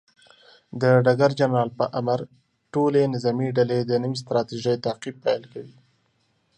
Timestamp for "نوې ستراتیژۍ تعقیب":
4.03-5.15